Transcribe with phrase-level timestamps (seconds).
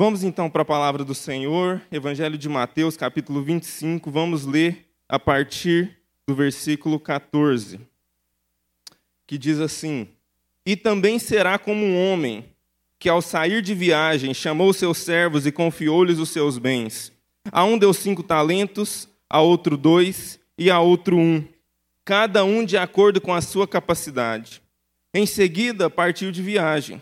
[0.00, 4.12] Vamos então para a palavra do Senhor, Evangelho de Mateus, capítulo 25.
[4.12, 7.80] Vamos ler a partir do versículo 14,
[9.26, 10.06] que diz assim:
[10.64, 12.44] E também será como um homem
[12.96, 17.10] que, ao sair de viagem, chamou seus servos e confiou-lhes os seus bens.
[17.50, 21.44] A um deu cinco talentos, a outro dois e a outro um,
[22.04, 24.62] cada um de acordo com a sua capacidade.
[25.12, 27.00] Em seguida, partiu de viagem.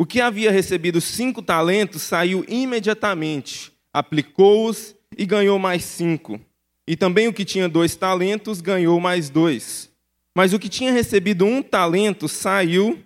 [0.00, 6.40] O que havia recebido cinco talentos saiu imediatamente, aplicou-os e ganhou mais cinco.
[6.86, 9.90] E também o que tinha dois talentos ganhou mais dois.
[10.32, 13.04] Mas o que tinha recebido um talento saiu,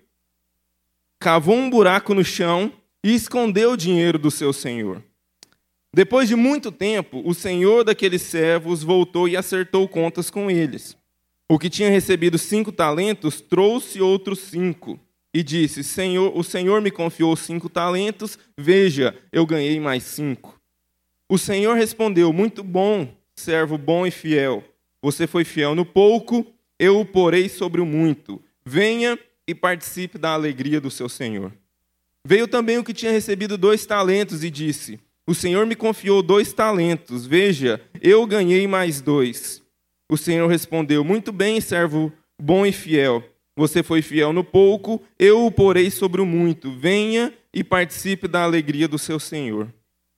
[1.19, 2.71] cavou um buraco no chão
[3.03, 5.03] e escondeu o dinheiro do seu senhor.
[5.95, 10.95] Depois de muito tempo, o senhor daqueles servos voltou e acertou contas com eles.
[11.49, 15.01] O que tinha recebido cinco talentos trouxe outros cinco
[15.35, 20.61] e disse: Senhor, o Senhor me confiou cinco talentos, veja, eu ganhei mais cinco.
[21.29, 24.63] O Senhor respondeu: Muito bom, servo bom e fiel.
[25.01, 26.47] Você foi fiel no pouco,
[26.79, 28.43] eu o porei sobre o muito.
[28.65, 31.53] Venha e participe da alegria do seu Senhor.
[32.25, 36.53] Veio também o que tinha recebido dois talentos e disse: O Senhor me confiou dois
[36.53, 39.63] talentos, veja, eu ganhei mais dois.
[40.09, 43.25] O Senhor respondeu: Muito bem, servo bom e fiel.
[43.57, 46.73] Você foi fiel no pouco, eu o porei sobre o muito.
[46.73, 49.73] Venha e participe da alegria do seu Senhor.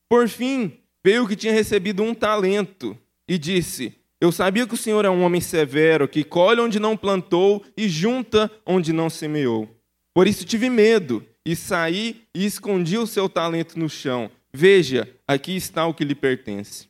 [0.08, 0.72] Por fim,
[1.04, 2.96] veio que tinha recebido um talento
[3.28, 6.96] e disse: Eu sabia que o Senhor é um homem severo, que colhe onde não
[6.96, 9.68] plantou e junta onde não semeou.
[10.14, 14.30] Por isso tive medo e saí e escondi o seu talento no chão.
[14.52, 16.86] Veja, aqui está o que lhe pertence.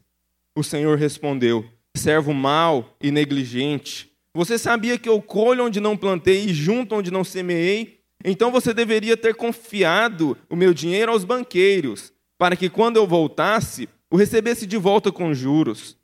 [0.55, 1.65] O Senhor respondeu:
[1.97, 4.13] Servo mau e negligente.
[4.35, 8.01] Você sabia que eu colho onde não plantei e junto onde não semeei?
[8.25, 13.89] Então você deveria ter confiado o meu dinheiro aos banqueiros, para que quando eu voltasse,
[14.11, 15.97] o recebesse de volta com juros.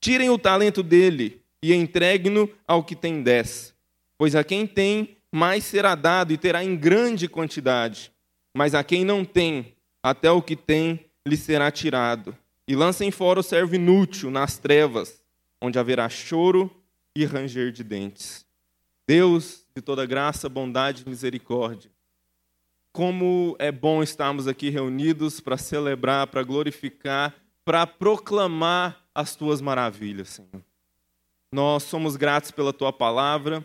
[0.00, 3.74] Tirem o talento dele e entreguem-no ao que tem dez.
[4.16, 8.10] Pois a quem tem, mais será dado e terá em grande quantidade.
[8.54, 12.34] Mas a quem não tem, até o que tem lhe será tirado.
[12.66, 15.20] E lancem fora o servo inútil nas trevas,
[15.60, 16.70] onde haverá choro
[17.16, 18.44] e ranger de dentes.
[19.06, 21.90] Deus de toda graça, bondade e misericórdia.
[22.92, 30.28] Como é bom estarmos aqui reunidos para celebrar, para glorificar, para proclamar as tuas maravilhas,
[30.28, 30.62] Senhor.
[31.52, 33.64] Nós somos gratos pela tua palavra,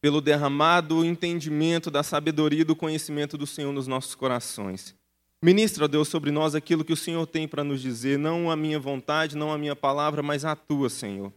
[0.00, 4.94] pelo derramado entendimento da sabedoria e do conhecimento do Senhor nos nossos corações.
[5.42, 8.78] Ministra, Deus, sobre nós aquilo que o Senhor tem para nos dizer, não a minha
[8.78, 11.32] vontade, não a minha palavra, mas a tua, Senhor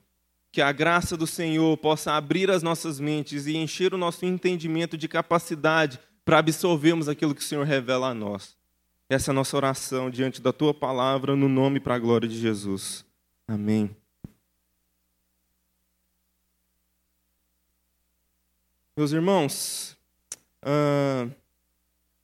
[0.53, 4.96] que a graça do Senhor possa abrir as nossas mentes e encher o nosso entendimento
[4.96, 8.56] de capacidade para absorvermos aquilo que o Senhor revela a nós.
[9.09, 12.30] Essa é a nossa oração diante da tua palavra, no nome e para a glória
[12.30, 13.03] de Jesus.
[13.47, 13.90] Amém.
[18.96, 19.97] Meus irmãos,
[20.62, 21.31] uh,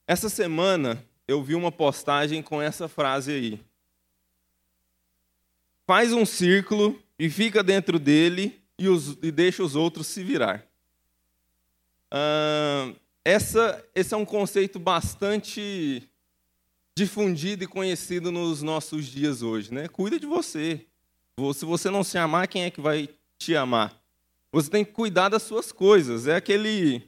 [0.05, 3.59] essa semana eu vi uma postagem com essa frase aí.
[5.87, 10.65] Faz um círculo e fica dentro dele e, os, e deixa os outros se virar.
[13.25, 16.09] Essa, esse é um conceito bastante
[16.97, 19.73] difundido e conhecido nos nossos dias hoje.
[19.73, 19.89] Né?
[19.89, 20.85] Cuida de você.
[21.53, 24.01] Se você não se amar, quem é que vai te amar?
[24.51, 26.25] Você tem que cuidar das suas coisas.
[26.25, 27.03] É aquele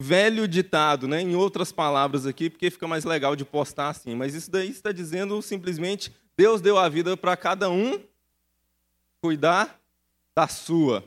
[0.00, 1.20] velho ditado, né?
[1.20, 4.14] em outras palavras aqui, porque fica mais legal de postar assim.
[4.14, 8.00] Mas isso daí está dizendo simplesmente: Deus deu a vida para cada um
[9.20, 9.80] cuidar
[10.34, 11.04] da sua.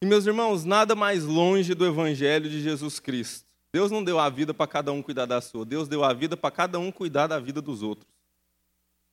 [0.00, 3.46] E meus irmãos, nada mais longe do evangelho de Jesus Cristo.
[3.72, 6.36] Deus não deu a vida para cada um cuidar da sua, Deus deu a vida
[6.36, 8.10] para cada um cuidar da vida dos outros.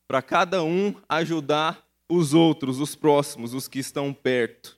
[0.07, 4.77] Para cada um ajudar os outros, os próximos, os que estão perto.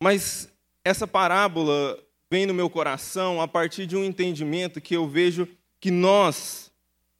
[0.00, 0.52] Mas
[0.84, 1.98] essa parábola
[2.30, 5.48] vem no meu coração a partir de um entendimento que eu vejo
[5.80, 6.70] que nós,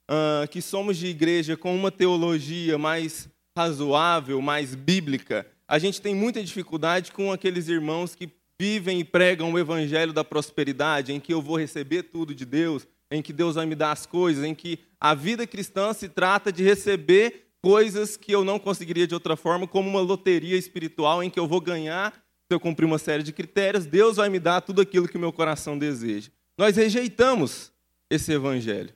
[0.09, 3.27] uh, que somos de igreja com uma teologia mais
[3.57, 8.29] razoável, mais bíblica, a gente tem muita dificuldade com aqueles irmãos que
[8.59, 12.87] vivem e pregam o evangelho da prosperidade, em que eu vou receber tudo de Deus,
[13.11, 16.51] em que Deus vai me dar as coisas, em que a vida cristã se trata
[16.51, 21.29] de receber coisas que eu não conseguiria de outra forma, como uma loteria espiritual em
[21.29, 22.13] que eu vou ganhar
[22.53, 25.31] se eu cumprir uma série de critérios, Deus vai me dar tudo aquilo que meu
[25.31, 26.29] coração deseja.
[26.57, 27.71] Nós rejeitamos
[28.09, 28.93] esse evangelho.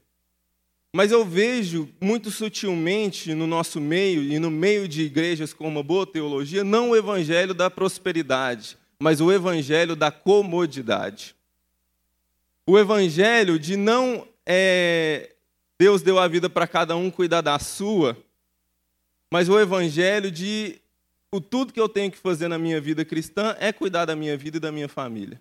[0.98, 5.84] Mas eu vejo muito sutilmente no nosso meio e no meio de igrejas com uma
[5.84, 11.36] boa teologia, não o evangelho da prosperidade, mas o evangelho da comodidade.
[12.66, 15.36] O evangelho de não é,
[15.78, 18.18] Deus deu a vida para cada um cuidar da sua,
[19.30, 20.82] mas o evangelho de
[21.32, 24.36] o tudo que eu tenho que fazer na minha vida cristã é cuidar da minha
[24.36, 25.40] vida e da minha família.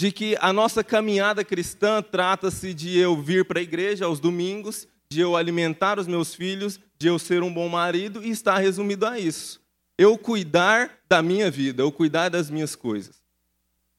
[0.00, 4.86] De que a nossa caminhada cristã trata-se de eu vir para a igreja aos domingos,
[5.10, 9.06] de eu alimentar os meus filhos, de eu ser um bom marido, e está resumido
[9.06, 9.60] a isso.
[9.96, 13.20] Eu cuidar da minha vida, eu cuidar das minhas coisas.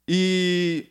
[0.07, 0.86] E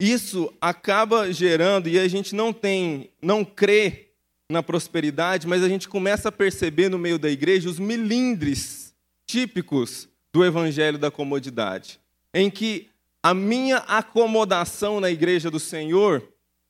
[0.00, 4.08] isso acaba gerando, e a gente não tem, não crê
[4.48, 8.94] na prosperidade, mas a gente começa a perceber no meio da igreja os milindres
[9.26, 12.00] típicos do evangelho da comodidade,
[12.32, 12.88] em que
[13.22, 16.22] a minha acomodação na igreja do Senhor,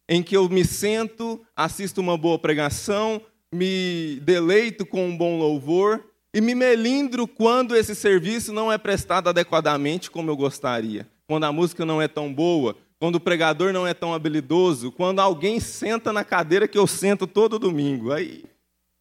[0.08, 6.04] em que eu me sento, assisto uma boa pregação, me deleito com um bom louvor
[6.34, 11.52] e me melindro quando esse serviço não é prestado adequadamente como eu gostaria, quando a
[11.52, 16.12] música não é tão boa, quando o pregador não é tão habilidoso, quando alguém senta
[16.12, 18.12] na cadeira que eu sento todo domingo.
[18.12, 18.44] Aí,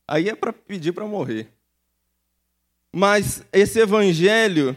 [0.08, 1.50] aí é para pedir para morrer.
[2.92, 4.76] Mas esse evangelho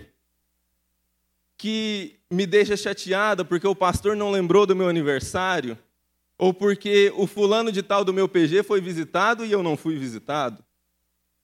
[1.56, 5.78] que me deixa chateada porque o pastor não lembrou do meu aniversário,
[6.36, 9.96] ou porque o fulano de tal do meu PG foi visitado e eu não fui
[9.96, 10.64] visitado.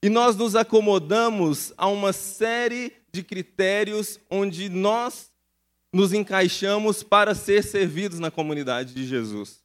[0.03, 5.31] E nós nos acomodamos a uma série de critérios onde nós
[5.93, 9.61] nos encaixamos para ser servidos na comunidade de Jesus.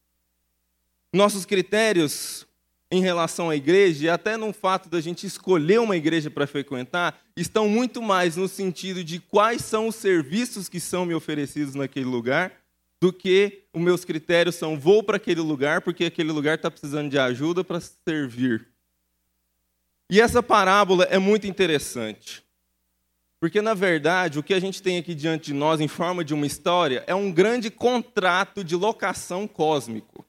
[1.13, 2.47] Nossos critérios
[2.91, 7.19] em relação à igreja, e até no fato da gente escolher uma igreja para frequentar,
[7.37, 12.07] estão muito mais no sentido de quais são os serviços que são me oferecidos naquele
[12.07, 12.53] lugar,
[13.01, 17.11] do que os meus critérios são vou para aquele lugar porque aquele lugar está precisando
[17.11, 18.67] de ajuda para servir.
[20.11, 22.45] E essa parábola é muito interessante.
[23.39, 26.33] Porque, na verdade, o que a gente tem aqui diante de nós, em forma de
[26.33, 30.26] uma história, é um grande contrato de locação cósmico.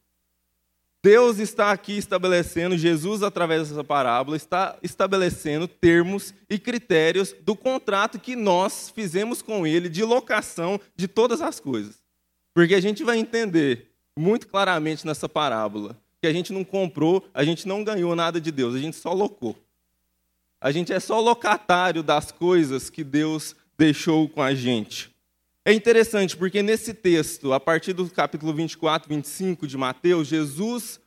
[1.07, 8.19] Deus está aqui estabelecendo, Jesus, através dessa parábola, está estabelecendo termos e critérios do contrato
[8.19, 11.95] que nós fizemos com Ele de locação de todas as coisas.
[12.53, 13.89] Porque a gente vai entender
[14.19, 18.51] muito claramente nessa parábola que a gente não comprou, a gente não ganhou nada de
[18.51, 19.55] Deus, a gente só locou.
[20.59, 25.09] A gente é só locatário das coisas que Deus deixou com a gente.
[25.67, 30.97] É interessante porque nesse texto, a partir do capítulo 24, 25 de Mateus, Jesus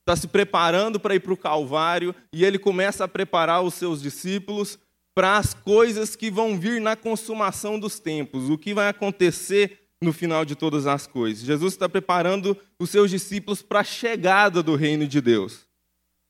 [0.00, 4.02] está se preparando para ir para o Calvário e ele começa a preparar os seus
[4.02, 4.78] discípulos
[5.14, 10.12] para as coisas que vão vir na consumação dos tempos, o que vai acontecer no
[10.12, 11.42] final de todas as coisas.
[11.42, 15.60] Jesus está preparando os seus discípulos para a chegada do reino de Deus.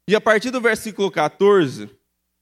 [0.06, 1.90] E a partir do versículo 14,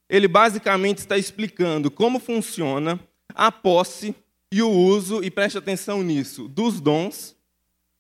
[0.07, 3.01] ele basicamente está explicando como funciona
[3.35, 4.15] a posse
[4.53, 7.37] e o uso, e preste atenção nisso, dos dons,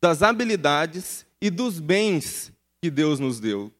[0.00, 2.52] das habilidades e dos bens
[2.82, 3.72] que Deus nos deu.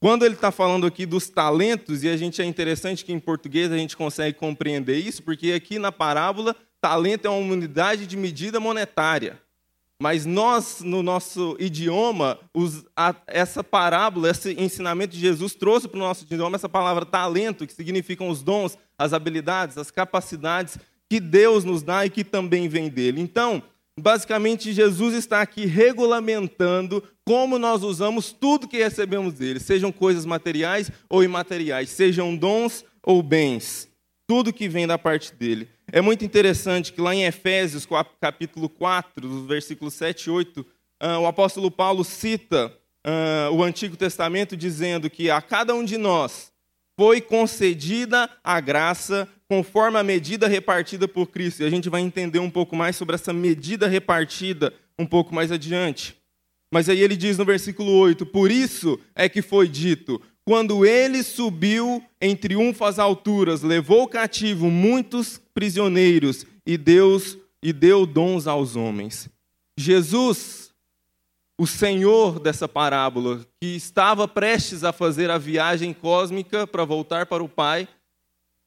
[0.00, 3.70] Quando ele está falando aqui dos talentos, e a gente é interessante que em português
[3.70, 8.58] a gente consegue compreender isso, porque aqui na parábola, talento é uma unidade de medida
[8.58, 9.40] monetária.
[10.00, 15.98] Mas nós, no nosso idioma, os, a, essa parábola, esse ensinamento de Jesus trouxe para
[15.98, 20.76] o nosso idioma essa palavra talento, que significam os dons, as habilidades, as capacidades
[21.12, 23.20] que Deus nos dá e que também vem dele.
[23.20, 23.62] Então,
[24.00, 30.90] basicamente, Jesus está aqui regulamentando como nós usamos tudo que recebemos dele, sejam coisas materiais
[31.10, 33.90] ou imateriais, sejam dons ou bens,
[34.26, 35.68] tudo que vem da parte dele.
[35.92, 37.86] É muito interessante que lá em Efésios,
[38.18, 40.66] capítulo 4, versículos 7 e 8,
[40.98, 42.72] ah, o apóstolo Paulo cita
[43.04, 46.51] ah, o Antigo Testamento dizendo que a cada um de nós
[47.02, 51.60] foi concedida a graça conforme a medida repartida por Cristo.
[51.60, 55.50] E a gente vai entender um pouco mais sobre essa medida repartida um pouco mais
[55.50, 56.16] adiante.
[56.72, 61.24] Mas aí ele diz no versículo 8: Por isso é que foi dito: quando ele
[61.24, 68.76] subiu em triunfo às alturas, levou cativo muitos prisioneiros e Deus e deu dons aos
[68.76, 69.28] homens.
[69.76, 70.71] Jesus,
[71.62, 77.40] o Senhor dessa parábola, que estava prestes a fazer a viagem cósmica para voltar para
[77.40, 77.86] o Pai,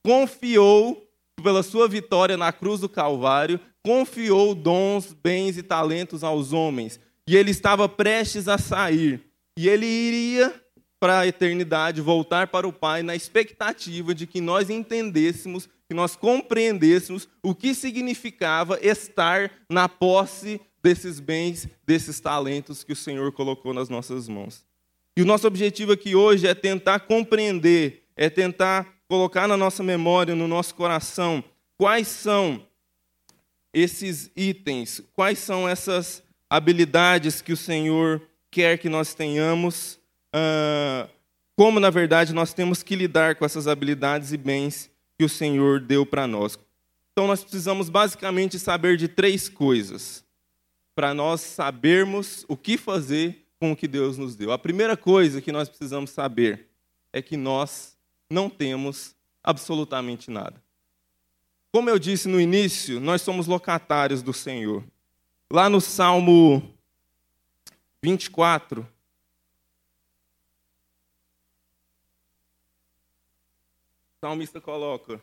[0.01, 1.05] confiou
[1.43, 6.97] pela sua vitória na cruz do Calvário, confiou dons, bens e talentos aos homens.
[7.27, 9.25] E ele estava prestes a sair.
[9.59, 10.55] E ele iria
[10.97, 16.15] para a eternidade, voltar para o Pai, na expectativa de que nós entendêssemos, que nós
[16.15, 23.73] compreendêssemos o que significava estar na posse desses bens, desses talentos que o Senhor colocou
[23.73, 24.63] nas nossas mãos.
[25.17, 30.35] E o nosso objetivo aqui hoje é tentar compreender, é tentar colocar na nossa memória,
[30.35, 31.43] no nosso coração,
[31.75, 32.67] quais são
[33.73, 39.99] esses itens, quais são essas habilidades que o Senhor quer que nós tenhamos,
[40.35, 41.09] uh,
[41.55, 45.79] como na verdade nós temos que lidar com essas habilidades e bens que o Senhor
[45.79, 46.59] deu para nós.
[47.11, 50.24] Então nós precisamos basicamente saber de três coisas
[50.95, 54.53] para nós sabermos o que fazer com o que Deus nos deu.
[54.53, 56.69] A primeira coisa que nós precisamos saber
[57.11, 57.97] é que nós
[58.29, 60.63] não temos absolutamente nada.
[61.71, 64.81] Como eu disse no início, nós somos locatários do Senhor.
[65.51, 66.73] Lá no Salmo
[68.01, 68.87] 24, o
[74.21, 75.21] salmista coloca: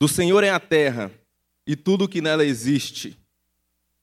[0.00, 1.12] Do Senhor é a terra
[1.66, 3.18] e tudo que nela existe,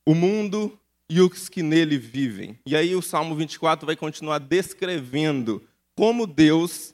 [0.06, 0.78] o mundo
[1.10, 2.58] e os que nele vivem.
[2.66, 5.64] E aí o Salmo 24 vai continuar descrevendo
[5.96, 6.94] como Deus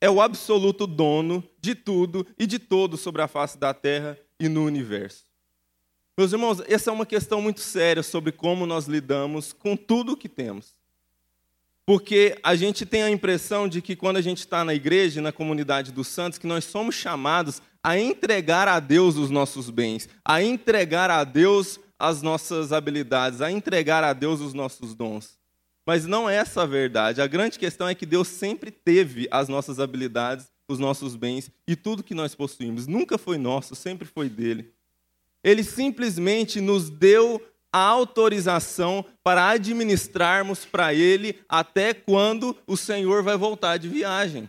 [0.00, 4.48] é o absoluto dono de tudo e de todo sobre a face da terra e
[4.48, 5.24] no universo.
[6.16, 10.16] Meus irmãos, essa é uma questão muito séria sobre como nós lidamos com tudo o
[10.16, 10.78] que temos.
[11.86, 15.32] Porque a gente tem a impressão de que quando a gente está na igreja, na
[15.32, 20.42] comunidade dos santos, que nós somos chamados a entregar a Deus os nossos bens, a
[20.42, 25.36] entregar a Deus as nossas habilidades, a entregar a Deus os nossos dons.
[25.84, 27.20] Mas não é essa a verdade.
[27.20, 31.74] A grande questão é que Deus sempre teve as nossas habilidades, os nossos bens e
[31.74, 32.86] tudo que nós possuímos.
[32.86, 34.72] Nunca foi nosso, sempre foi dele.
[35.42, 43.36] Ele simplesmente nos deu a autorização para administrarmos para ele até quando o Senhor vai
[43.36, 44.48] voltar de viagem.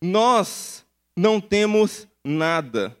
[0.00, 0.84] Nós
[1.16, 2.96] não temos nada.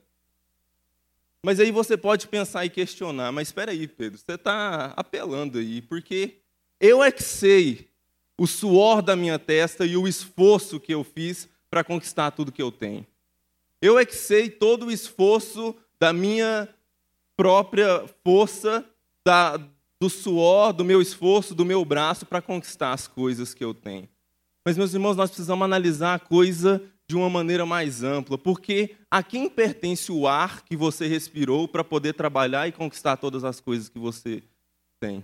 [1.44, 5.82] Mas aí você pode pensar e questionar, mas espera aí, Pedro, você está apelando aí,
[5.82, 6.38] porque
[6.80, 7.86] eu é que sei
[8.38, 12.62] o suor da minha testa e o esforço que eu fiz para conquistar tudo que
[12.62, 13.06] eu tenho.
[13.82, 16.66] Eu é que sei todo o esforço da minha
[17.36, 18.82] própria força,
[19.22, 19.58] da,
[20.00, 24.08] do suor, do meu esforço, do meu braço para conquistar as coisas que eu tenho.
[24.64, 29.22] Mas, meus irmãos, nós precisamos analisar a coisa de uma maneira mais ampla, porque a
[29.22, 33.88] quem pertence o ar que você respirou para poder trabalhar e conquistar todas as coisas
[33.88, 34.42] que você
[34.98, 35.22] tem?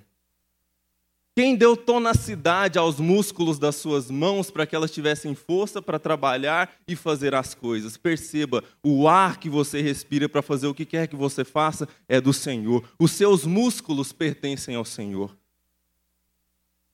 [1.35, 6.71] Quem deu tonacidade aos músculos das suas mãos para que elas tivessem força para trabalhar
[6.87, 7.97] e fazer as coisas?
[7.97, 12.21] Perceba, o ar que você respira para fazer o que quer que você faça é
[12.21, 12.85] do Senhor.
[12.99, 15.35] Os seus músculos pertencem ao Senhor.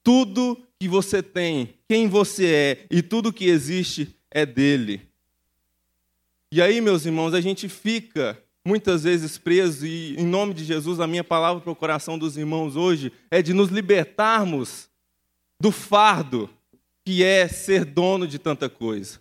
[0.01, 5.01] Tudo que você tem, quem você é e tudo que existe é dele.
[6.53, 11.01] E aí, meus irmãos, a gente fica muitas vezes preso, e em nome de Jesus,
[11.01, 14.91] a minha palavra para o coração dos irmãos hoje é de nos libertarmos
[15.59, 16.51] do fardo
[17.03, 19.19] que é ser dono de tanta coisa.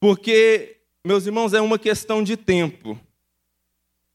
[0.00, 2.98] Porque, meus irmãos, é uma questão de tempo.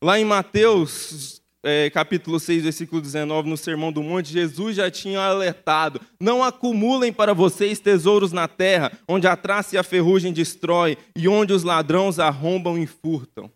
[0.04, 5.20] Lá em Mateus, é, capítulo 6, versículo 19, no Sermão do Monte, Jesus já tinha
[5.20, 10.96] alertado: Não acumulem para vocês tesouros na terra, onde a traça e a ferrugem destrói,
[11.16, 13.52] e onde os ladrões arrombam e furtam.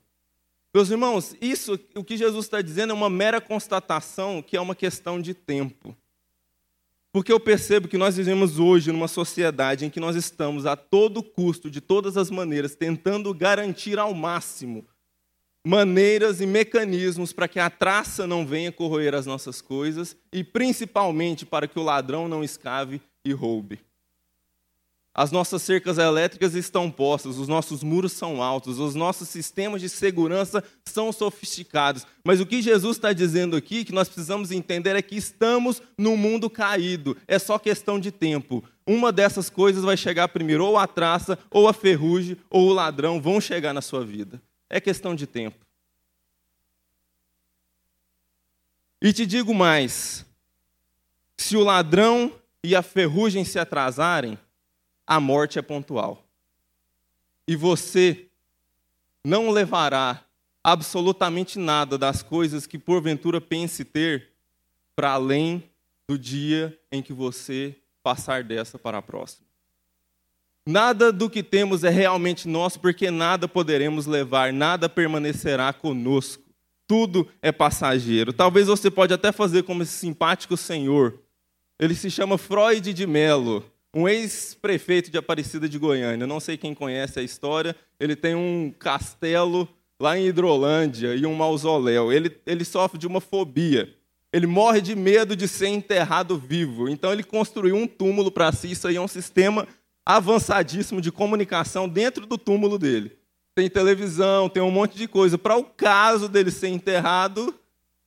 [0.73, 4.73] Meus irmãos, isso, o que Jesus está dizendo é uma mera constatação que é uma
[4.73, 5.95] questão de tempo.
[7.11, 11.21] Porque eu percebo que nós vivemos hoje numa sociedade em que nós estamos a todo
[11.21, 14.85] custo, de todas as maneiras, tentando garantir ao máximo
[15.65, 21.45] maneiras e mecanismos para que a traça não venha corroer as nossas coisas e principalmente
[21.45, 23.79] para que o ladrão não escave e roube.
[25.13, 29.89] As nossas cercas elétricas estão postas, os nossos muros são altos, os nossos sistemas de
[29.89, 32.05] segurança são sofisticados.
[32.23, 36.15] Mas o que Jesus está dizendo aqui, que nós precisamos entender, é que estamos num
[36.15, 37.17] mundo caído.
[37.27, 38.63] É só questão de tempo.
[38.87, 43.19] Uma dessas coisas vai chegar primeiro, ou a traça, ou a ferrugem, ou o ladrão
[43.19, 44.41] vão chegar na sua vida.
[44.69, 45.65] É questão de tempo.
[49.01, 50.25] E te digo mais:
[51.37, 54.37] se o ladrão e a ferrugem se atrasarem,
[55.07, 56.23] a morte é pontual.
[57.47, 58.27] E você
[59.25, 60.23] não levará
[60.63, 64.29] absolutamente nada das coisas que porventura pense ter
[64.95, 65.63] para além
[66.07, 69.48] do dia em que você passar dessa para a próxima.
[70.67, 76.43] Nada do que temos é realmente nosso, porque nada poderemos levar, nada permanecerá conosco.
[76.87, 78.33] Tudo é passageiro.
[78.33, 81.19] Talvez você pode até fazer como esse simpático senhor.
[81.79, 83.63] Ele se chama Freud de Mello
[83.93, 86.27] um ex-prefeito de Aparecida de Goiânia.
[86.27, 87.75] Não sei quem conhece a história.
[87.99, 89.67] Ele tem um castelo
[89.99, 92.11] lá em Hidrolândia e um mausoléu.
[92.11, 93.93] Ele, ele sofre de uma fobia.
[94.31, 96.87] Ele morre de medo de ser enterrado vivo.
[96.87, 98.71] Então ele construiu um túmulo para si.
[98.71, 99.67] Isso aí é um sistema
[100.09, 103.15] avançadíssimo de comunicação dentro do túmulo dele.
[103.53, 105.37] Tem televisão, tem um monte de coisa.
[105.37, 107.53] Para o caso dele ser enterrado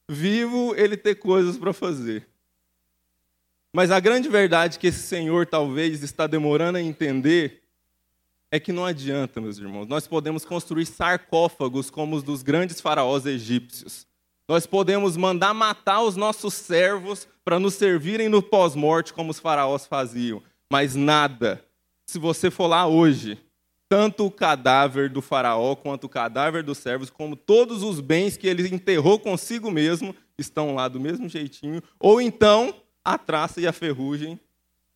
[0.09, 2.27] vivo, ele ter coisas para fazer.
[3.73, 7.63] Mas a grande verdade que esse Senhor talvez está demorando a entender
[8.51, 9.87] é que não adianta, meus irmãos.
[9.87, 14.09] Nós podemos construir sarcófagos como os dos grandes faraós egípcios.
[14.49, 19.87] Nós podemos mandar matar os nossos servos para nos servirem no pós-morte como os faraós
[19.87, 20.43] faziam.
[20.69, 21.65] Mas nada.
[22.13, 23.39] Se você for lá hoje,
[23.89, 28.47] tanto o cadáver do faraó quanto o cadáver dos servos, como todos os bens que
[28.47, 31.83] ele enterrou consigo mesmo, estão lá do mesmo jeitinho.
[31.99, 34.39] Ou então, a traça e a ferrugem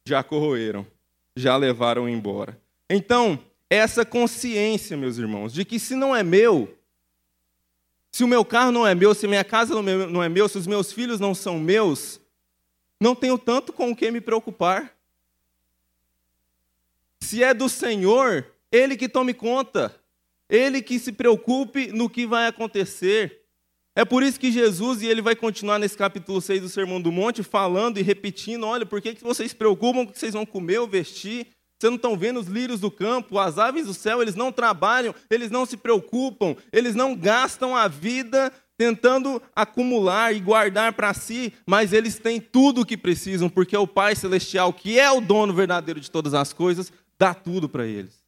[0.04, 0.86] já corroeram,
[1.34, 2.60] já levaram embora.
[2.90, 3.38] Então,
[3.70, 6.76] essa consciência, meus irmãos, de que se não é meu,
[8.12, 10.66] se o meu carro não é meu, se minha casa não é meu, se os
[10.66, 12.20] meus filhos não são meus,
[13.00, 14.95] não tenho tanto com o que me preocupar.
[17.22, 19.94] Se é do Senhor, Ele que tome conta,
[20.48, 23.42] Ele que se preocupe no que vai acontecer.
[23.94, 27.10] É por isso que Jesus, e ele vai continuar nesse capítulo 6 do Sermão do
[27.10, 30.34] Monte, falando e repetindo: olha, por que, que vocês se preocupam com o que vocês
[30.34, 31.46] vão comer ou vestir?
[31.78, 35.14] Vocês não estão vendo os lírios do campo, as aves do céu, eles não trabalham,
[35.30, 41.52] eles não se preocupam, eles não gastam a vida tentando acumular e guardar para si,
[41.66, 45.54] mas eles têm tudo o que precisam, porque o Pai Celestial, que é o dono
[45.54, 48.22] verdadeiro de todas as coisas, dá tudo para eles.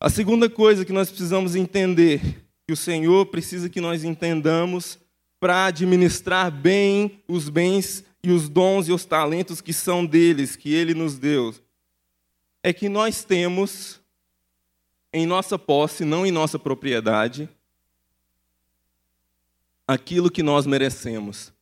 [0.00, 4.98] A segunda coisa que nós precisamos entender que o Senhor precisa que nós entendamos
[5.38, 10.72] para administrar bem os bens e os dons e os talentos que são deles, que
[10.72, 11.54] ele nos deu,
[12.62, 14.00] é que nós temos
[15.12, 17.48] em nossa posse, não em nossa propriedade,
[19.86, 21.52] aquilo que nós merecemos.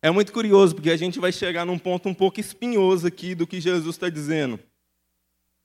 [0.00, 3.46] É muito curioso, porque a gente vai chegar num ponto um pouco espinhoso aqui do
[3.46, 4.60] que Jesus está dizendo.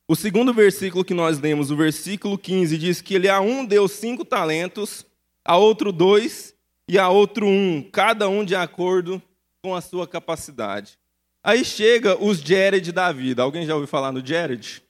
[0.06, 3.88] O segundo versículo que nós lemos, o versículo 15, diz que ele a um deu
[3.88, 5.06] cinco talentos,
[5.46, 6.54] a outro dois
[6.88, 9.22] e a outro um, cada um de acordo
[9.62, 11.00] com a sua capacidade.
[11.42, 13.44] Aí chega os Jared da vida.
[13.44, 14.84] Alguém já ouviu falar no Jared?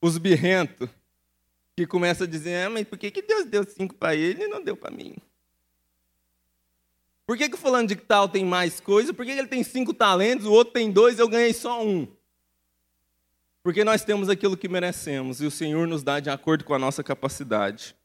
[0.00, 0.88] Os birrento,
[1.76, 4.48] que começa a dizer, ah, mas por que, que Deus deu cinco para ele e
[4.48, 5.16] não deu para mim?
[7.26, 9.12] Por que, que o fulano de tal tem mais coisa?
[9.12, 12.06] Por que, que ele tem cinco talentos, o outro tem dois eu ganhei só um?
[13.64, 16.78] Porque nós temos aquilo que merecemos e o Senhor nos dá de acordo com a
[16.78, 17.96] nossa capacidade.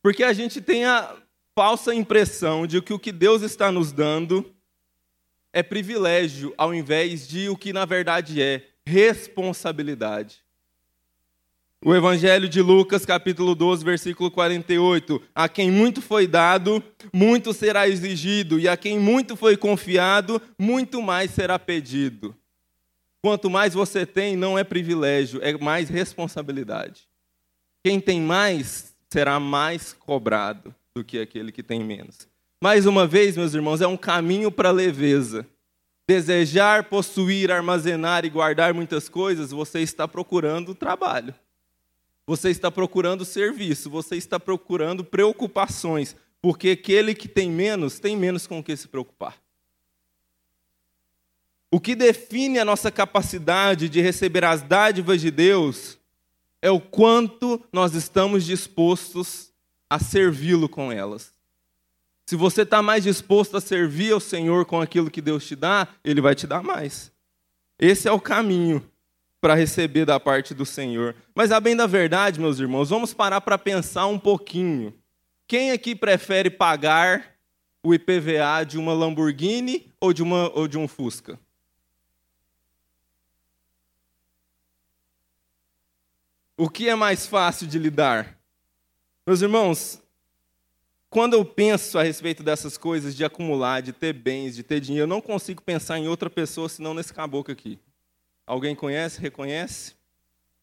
[0.00, 1.16] Porque a gente tem a
[1.52, 4.54] falsa impressão de que o que Deus está nos dando
[5.52, 10.44] é privilégio, ao invés de o que na verdade é responsabilidade.
[11.84, 15.20] O Evangelho de Lucas, capítulo 12, versículo 48.
[15.34, 16.80] A quem muito foi dado,
[17.12, 22.36] muito será exigido, e a quem muito foi confiado, muito mais será pedido.
[23.22, 27.08] Quanto mais você tem, não é privilégio, é mais responsabilidade.
[27.82, 32.28] Quem tem mais será mais cobrado do que aquele que tem menos.
[32.62, 35.46] Mais uma vez, meus irmãos, é um caminho para a leveza.
[36.06, 41.34] Desejar, possuir, armazenar e guardar muitas coisas, você está procurando trabalho.
[42.26, 48.46] Você está procurando serviço, você está procurando preocupações, porque aquele que tem menos, tem menos
[48.46, 49.36] com o que se preocupar.
[51.70, 55.98] O que define a nossa capacidade de receber as dádivas de Deus
[56.62, 59.52] é o quanto nós estamos dispostos
[59.88, 61.32] a servi-lo com elas.
[62.26, 65.88] Se você está mais disposto a servir ao Senhor com aquilo que Deus te dá,
[66.04, 67.12] Ele vai te dar mais.
[67.78, 68.84] Esse é o caminho
[69.40, 71.14] para receber da parte do Senhor.
[71.34, 74.92] Mas a bem da verdade, meus irmãos, vamos parar para pensar um pouquinho.
[75.46, 77.34] Quem aqui prefere pagar
[77.82, 81.38] o IPVA de uma Lamborghini ou de, uma, ou de um Fusca?
[86.60, 88.36] O que é mais fácil de lidar?
[89.24, 90.02] Meus irmãos,
[91.08, 95.04] quando eu penso a respeito dessas coisas de acumular, de ter bens, de ter dinheiro,
[95.04, 97.78] eu não consigo pensar em outra pessoa senão nesse caboclo aqui.
[98.44, 99.94] Alguém conhece, reconhece?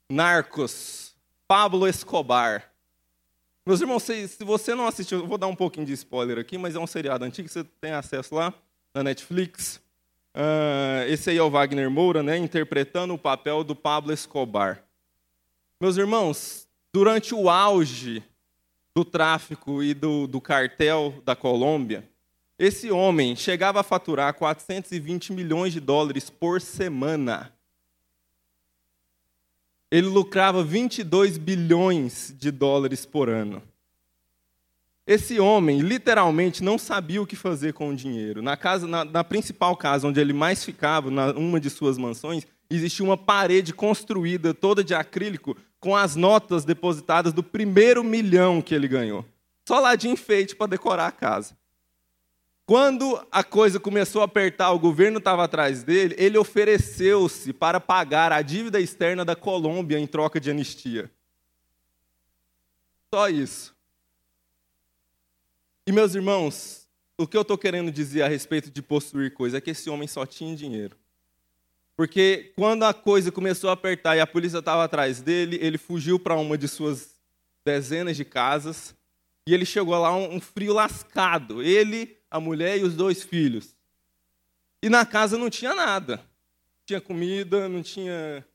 [0.09, 1.15] Narcos,
[1.47, 2.69] Pablo Escobar.
[3.65, 6.75] Meus irmãos, se, você não assistiu, eu vou dar um pouquinho de spoiler aqui, mas
[6.75, 8.53] é um seriado antigo, você tem acesso lá
[8.93, 9.77] na Netflix.
[10.35, 14.84] Uh, esse aí é o Wagner Moura, né, interpretando o papel do Pablo Escobar.
[15.79, 18.23] Meus irmãos, durante o auge
[18.95, 22.07] do tráfico e do, do cartel da Colômbia,
[22.57, 27.53] esse homem chegava a faturar 420 milhões de dólares por semana.
[29.91, 33.61] Ele lucrava 22 bilhões de dólares por ano.
[35.05, 38.41] Esse homem literalmente não sabia o que fazer com o dinheiro.
[38.41, 43.05] Na, casa, na, na principal casa onde ele mais ficava, numa de suas mansões, existia
[43.05, 48.87] uma parede construída toda de acrílico com as notas depositadas do primeiro milhão que ele
[48.87, 49.25] ganhou.
[49.67, 51.55] Só lá de enfeite para decorar a casa.
[52.65, 58.31] Quando a coisa começou a apertar, o governo estava atrás dele, ele ofereceu-se para pagar
[58.31, 61.11] a dívida externa da Colômbia em troca de anistia.
[63.13, 63.75] Só isso.
[65.85, 69.61] E meus irmãos, o que eu estou querendo dizer a respeito de possuir coisa é
[69.61, 70.97] que esse homem só tinha dinheiro.
[71.97, 76.19] Porque quando a coisa começou a apertar e a polícia estava atrás dele, ele fugiu
[76.19, 77.15] para uma de suas
[77.65, 78.93] dezenas de casas
[79.47, 81.61] e ele chegou lá um frio lascado.
[81.61, 83.75] Ele, a mulher e os dois filhos.
[84.81, 86.21] E na casa não tinha nada.
[86.85, 88.45] Tinha comida, não tinha.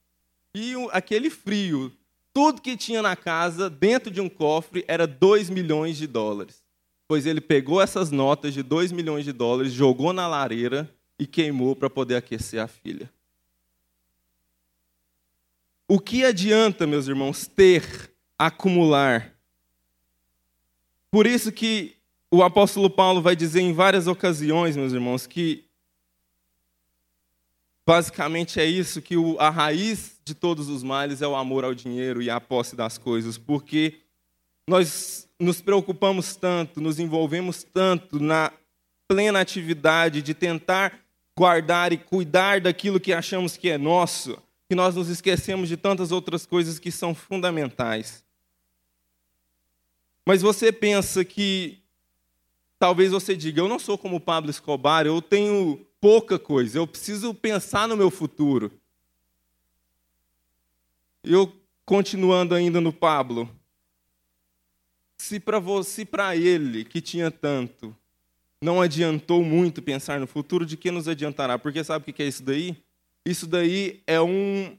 [0.55, 1.93] E aquele frio.
[2.33, 6.63] Tudo que tinha na casa, dentro de um cofre, era 2 milhões de dólares.
[7.09, 11.75] Pois ele pegou essas notas de 2 milhões de dólares, jogou na lareira e queimou
[11.75, 13.11] para poder aquecer a filha.
[15.93, 19.35] O que adianta, meus irmãos, ter, acumular?
[21.11, 21.97] Por isso que
[22.31, 25.65] o apóstolo Paulo vai dizer em várias ocasiões, meus irmãos, que
[27.85, 32.23] basicamente é isso, que a raiz de todos os males é o amor ao dinheiro
[32.23, 33.99] e a posse das coisas, porque
[34.69, 38.53] nós nos preocupamos tanto, nos envolvemos tanto na
[39.09, 41.01] plena atividade de tentar
[41.37, 46.13] guardar e cuidar daquilo que achamos que é nosso, que nós nos esquecemos de tantas
[46.13, 48.25] outras coisas que são fundamentais.
[50.25, 51.83] Mas você pensa que
[52.79, 57.35] talvez você diga: eu não sou como Pablo Escobar, eu tenho pouca coisa, eu preciso
[57.35, 58.71] pensar no meu futuro.
[61.25, 61.53] Eu,
[61.85, 63.51] continuando ainda no Pablo,
[65.19, 67.93] se para você, para ele que tinha tanto,
[68.63, 71.59] não adiantou muito pensar no futuro, de que nos adiantará?
[71.59, 72.81] Porque sabe o que é isso daí?
[73.25, 74.77] Isso daí é um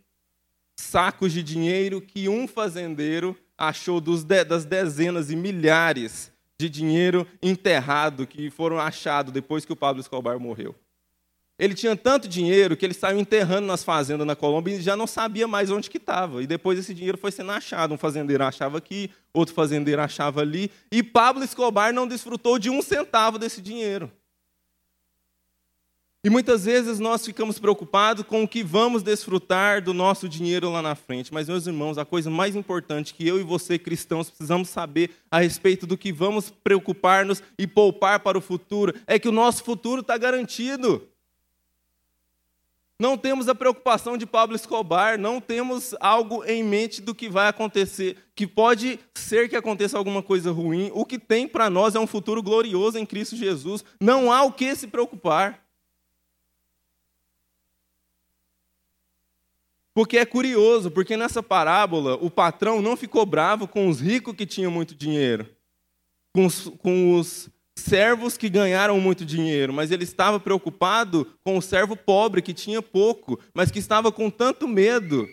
[0.75, 8.49] saco de dinheiro que um fazendeiro achou das dezenas e milhares de dinheiro enterrado que
[8.49, 10.75] foram achados depois que o Pablo Escobar morreu.
[11.57, 15.05] Ele tinha tanto dinheiro que ele saiu enterrando nas fazendas na Colômbia e já não
[15.05, 16.41] sabia mais onde que estava.
[16.41, 17.93] E depois esse dinheiro foi sendo achado.
[17.93, 20.71] Um fazendeiro achava aqui, outro fazendeiro achava ali.
[20.91, 24.11] E Pablo Escobar não desfrutou de um centavo desse dinheiro.
[26.23, 30.79] E muitas vezes nós ficamos preocupados com o que vamos desfrutar do nosso dinheiro lá
[30.79, 31.33] na frente.
[31.33, 35.39] Mas, meus irmãos, a coisa mais importante que eu e você, cristãos, precisamos saber a
[35.39, 40.01] respeito do que vamos preocupar-nos e poupar para o futuro é que o nosso futuro
[40.01, 41.07] está garantido.
[42.99, 47.47] Não temos a preocupação de Pablo Escobar, não temos algo em mente do que vai
[47.47, 50.91] acontecer, que pode ser que aconteça alguma coisa ruim.
[50.93, 53.83] O que tem para nós é um futuro glorioso em Cristo Jesus.
[53.99, 55.60] Não há o que se preocupar.
[59.93, 64.45] Porque é curioso, porque nessa parábola o patrão não ficou bravo com os ricos que
[64.45, 65.49] tinham muito dinheiro,
[66.33, 71.61] com os, com os servos que ganharam muito dinheiro, mas ele estava preocupado com o
[71.61, 75.27] servo pobre que tinha pouco, mas que estava com tanto medo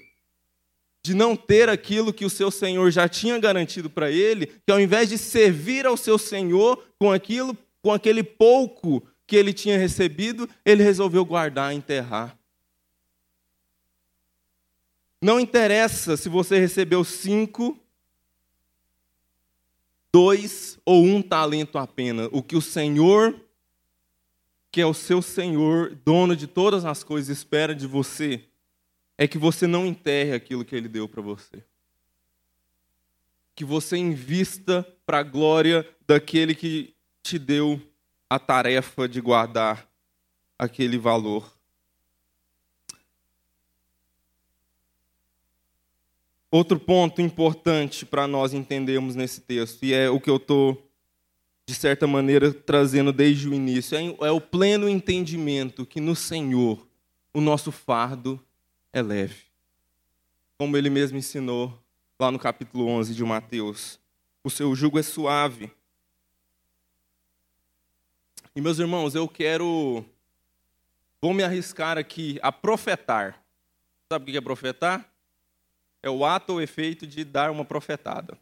[1.05, 4.81] de não ter aquilo que o seu senhor já tinha garantido para ele, que ao
[4.81, 10.49] invés de servir ao seu senhor com aquilo, com aquele pouco que ele tinha recebido,
[10.65, 12.38] ele resolveu guardar, enterrar.
[15.21, 17.79] Não interessa se você recebeu cinco,
[20.13, 22.29] dois ou um talento apenas.
[22.33, 23.39] O que o Senhor,
[24.71, 28.45] que é o seu Senhor, dono de todas as coisas, espera de você
[29.21, 31.65] é que você não enterre aquilo que Ele deu para você.
[33.57, 37.83] Que você invista para a glória daquele que te deu
[38.31, 39.91] a tarefa de guardar
[40.57, 41.58] aquele valor.
[46.51, 50.91] Outro ponto importante para nós entendermos nesse texto, e é o que eu estou,
[51.67, 56.87] de certa maneira, trazendo desde o início, é, é o pleno entendimento que no Senhor
[57.35, 58.43] o nosso fardo
[58.93, 59.45] é leve.
[60.57, 61.79] Como ele mesmo ensinou
[62.19, 64.01] lá no capítulo 11 de Mateus.
[64.43, 65.71] O seu jugo é suave.
[68.57, 70.05] E meus irmãos, eu quero.
[71.21, 73.41] Vou me arriscar aqui a profetar.
[74.11, 75.09] Sabe o que é profetar?
[76.03, 78.39] É o ato ou efeito de dar uma profetada.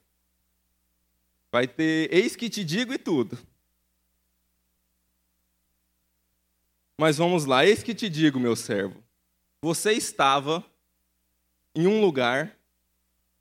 [1.51, 3.39] Vai ter eis que te digo e tudo.
[6.99, 9.03] Mas vamos lá, eis que te digo, meu servo.
[9.61, 10.65] Você estava
[11.75, 12.57] em um lugar,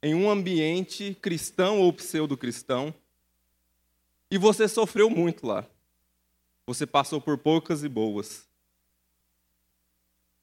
[0.04, 2.93] em um ambiente cristão ou pseudo-cristão,
[4.30, 5.65] e você sofreu muito lá.
[6.67, 8.47] Você passou por poucas e boas.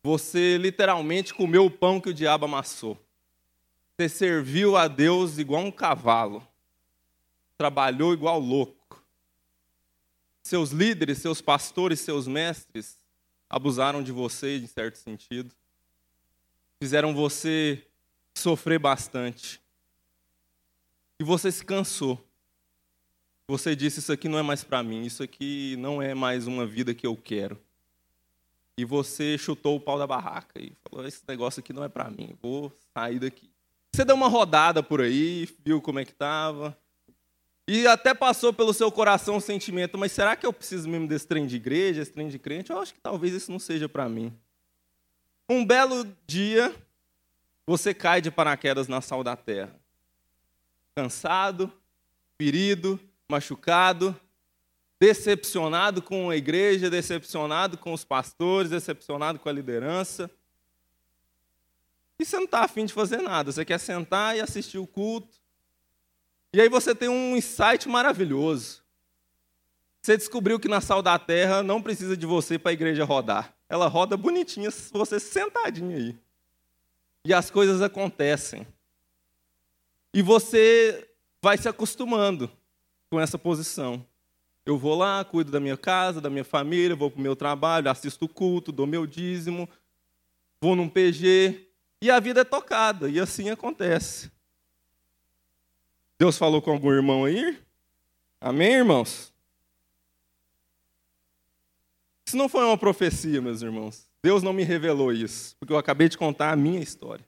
[0.03, 2.99] Você literalmente comeu o pão que o diabo amassou.
[4.03, 6.45] Você serviu a Deus igual um cavalo.
[7.57, 9.01] Trabalhou igual louco.
[10.43, 12.99] seus líderes, seus pastores, seus mestres
[13.49, 15.55] abusaram de você em certo sentido.
[16.81, 17.87] Fizeram você
[18.35, 19.63] sofrer bastante.
[21.21, 22.21] E você se cansou.
[23.47, 26.67] Você disse: Isso aqui não é mais para mim, isso aqui não é mais uma
[26.67, 27.57] vida que eu quero.
[28.77, 32.11] E você chutou o pau da barraca e falou: Esse negócio aqui não é para
[32.11, 33.52] mim, vou sair daqui.
[33.95, 36.77] Você deu uma rodada por aí, viu como é que estava.
[37.69, 41.27] E até passou pelo seu coração o sentimento: Mas será que eu preciso mesmo desse
[41.27, 42.71] trem de igreja, esse trem de crente?
[42.71, 44.33] Eu acho que talvez isso não seja para mim.
[45.47, 46.75] Um belo dia,
[47.67, 49.79] você cai de paraquedas na sal da terra.
[50.95, 51.71] Cansado,
[52.39, 54.19] ferido, machucado,
[54.99, 60.31] decepcionado com a igreja, decepcionado com os pastores, decepcionado com a liderança.
[62.19, 65.41] E você não está afim de fazer nada, você quer sentar e assistir o culto.
[66.53, 68.83] E aí você tem um insight maravilhoso.
[70.03, 73.55] Você descobriu que na sal da terra não precisa de você para a igreja rodar.
[73.69, 76.19] Ela roda bonitinha, você sentadinho aí.
[77.25, 78.67] E as coisas acontecem.
[80.13, 81.09] E você
[81.41, 82.51] vai se acostumando
[83.09, 84.05] com essa posição.
[84.67, 87.91] Eu vou lá, cuido da minha casa, da minha família, vou para o meu trabalho,
[87.91, 89.69] assisto o culto, dou meu dízimo,
[90.61, 91.67] vou num PG,
[92.03, 94.29] e a vida é tocada, e assim acontece.
[96.19, 97.57] Deus falou com algum irmão aí?
[98.41, 99.33] Amém, irmãos?
[102.27, 104.11] Isso não foi uma profecia, meus irmãos.
[104.21, 107.25] Deus não me revelou isso, porque eu acabei de contar a minha história.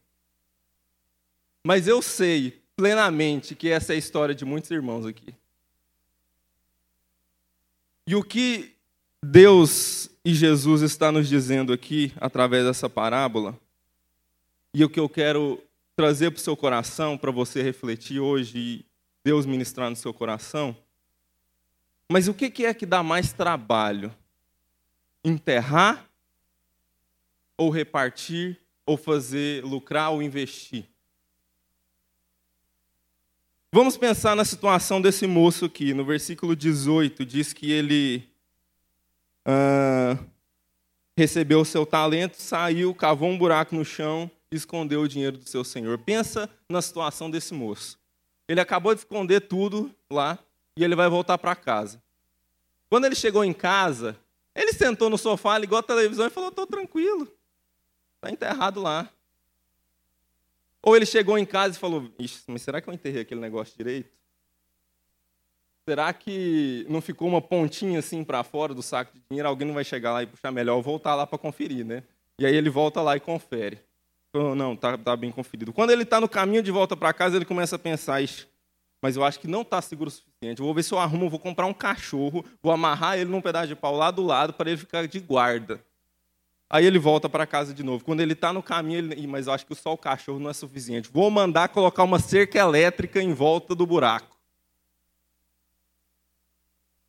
[1.65, 5.33] Mas eu sei plenamente que essa é a história de muitos irmãos aqui.
[8.09, 8.75] E o que
[9.25, 13.57] Deus e Jesus está nos dizendo aqui, através dessa parábola,
[14.75, 15.63] e o que eu quero
[15.95, 18.85] trazer para o seu coração, para você refletir hoje e
[19.25, 20.77] Deus ministrar no seu coração.
[22.11, 24.13] Mas o que é que dá mais trabalho?
[25.25, 26.05] Enterrar?
[27.57, 28.61] Ou repartir?
[28.85, 30.85] Ou fazer lucrar ou investir?
[33.73, 35.95] Vamos pensar na situação desse moço aqui.
[35.95, 38.29] No versículo 18, diz que ele
[39.45, 40.19] ah,
[41.17, 45.65] recebeu o seu talento, saiu, cavou um buraco no chão escondeu o dinheiro do seu
[45.65, 45.99] senhor.
[45.99, 47.99] Pensa na situação desse moço.
[48.49, 50.39] Ele acabou de esconder tudo lá
[50.77, 52.03] e ele vai voltar para casa.
[52.89, 54.17] Quando ele chegou em casa,
[54.55, 57.29] ele sentou no sofá, ligou a televisão e falou: Estou tranquilo,
[58.17, 59.09] está enterrado lá.
[60.83, 63.77] Ou ele chegou em casa e falou: Ixi, mas será que eu enterrei aquele negócio
[63.77, 64.13] direito?
[65.89, 69.49] Será que não ficou uma pontinha assim para fora do saco de dinheiro?
[69.49, 72.03] Alguém não vai chegar lá e puxar melhor, voltar lá para conferir, né?
[72.39, 73.81] E aí ele volta lá e confere.
[74.57, 75.73] Não, tá, tá bem conferido.
[75.73, 78.21] Quando ele está no caminho de volta para casa, ele começa a pensar:
[79.01, 80.61] mas eu acho que não está seguro o suficiente.
[80.63, 83.77] Vou ver se eu arrumo, vou comprar um cachorro, vou amarrar ele num pedaço de
[83.77, 85.81] pau lá do lado para ele ficar de guarda.
[86.69, 88.03] Aí ele volta para casa de novo.
[88.03, 90.55] Quando ele está no caminho, ele, mas eu acho que só o cachorro não é
[90.55, 91.11] suficiente.
[91.13, 94.34] Vou mandar colocar uma cerca elétrica em volta do buraco.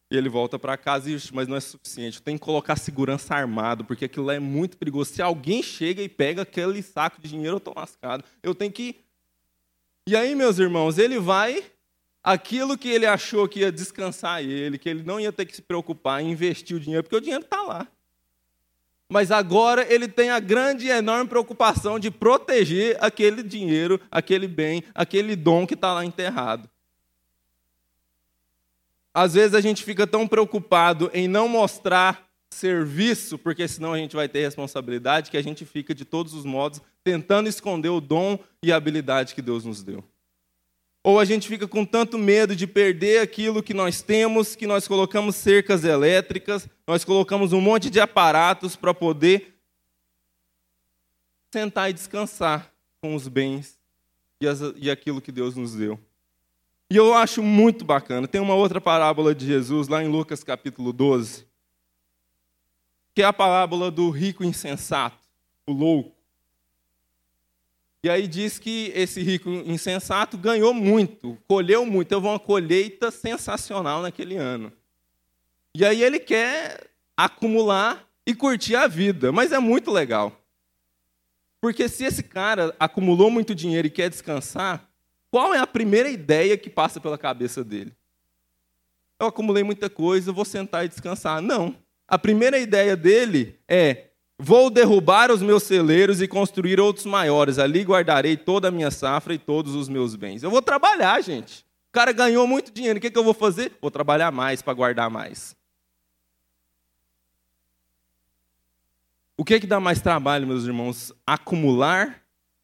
[0.10, 2.22] E ele volta para casa e mas não é suficiente.
[2.22, 5.12] Tem que colocar segurança armado, porque aquilo lá é muito perigoso.
[5.14, 8.24] Se alguém chega e pega aquele saco de dinheiro, eu estou lascado.
[8.44, 8.98] Eu tenho que.
[10.08, 11.64] E aí, meus irmãos, ele vai.
[12.24, 15.62] Aquilo que ele achou que ia descansar ele, que ele não ia ter que se
[15.62, 17.88] preocupar em investir o dinheiro, porque o dinheiro está lá.
[19.08, 24.84] Mas agora ele tem a grande e enorme preocupação de proteger aquele dinheiro, aquele bem,
[24.96, 26.68] aquele dom que está lá enterrado.
[29.16, 34.14] Às vezes a gente fica tão preocupado em não mostrar serviço, porque senão a gente
[34.14, 38.38] vai ter responsabilidade, que a gente fica de todos os modos tentando esconder o dom
[38.62, 40.04] e a habilidade que Deus nos deu.
[41.02, 44.86] Ou a gente fica com tanto medo de perder aquilo que nós temos, que nós
[44.86, 49.56] colocamos cercas elétricas, nós colocamos um monte de aparatos para poder
[51.54, 53.80] sentar e descansar com os bens
[54.42, 55.98] e, as, e aquilo que Deus nos deu.
[56.90, 58.28] E eu acho muito bacana.
[58.28, 61.48] Tem uma outra parábola de Jesus lá em Lucas capítulo 12,
[63.14, 65.18] que é a parábola do rico insensato,
[65.66, 66.16] o louco.
[68.04, 74.04] E aí diz que esse rico insensato ganhou muito, colheu muito, teve uma colheita sensacional
[74.04, 74.72] naquele ano.
[75.74, 80.40] E aí ele quer acumular e curtir a vida, mas é muito legal.
[81.60, 84.88] Porque se esse cara acumulou muito dinheiro e quer descansar,
[85.36, 87.94] qual é a primeira ideia que passa pela cabeça dele?
[89.20, 91.42] Eu acumulei muita coisa, vou sentar e descansar.
[91.42, 91.76] Não.
[92.08, 97.60] A primeira ideia dele é: vou derrubar os meus celeiros e construir outros maiores.
[97.60, 100.42] Ali guardarei toda a minha safra e todos os meus bens.
[100.42, 101.66] Eu vou trabalhar, gente.
[101.90, 102.98] O cara ganhou muito dinheiro.
[102.98, 103.74] O que, é que eu vou fazer?
[103.82, 105.54] Vou trabalhar mais para guardar mais.
[109.36, 111.12] O que é que dá mais trabalho, meus irmãos?
[111.28, 112.24] Acumular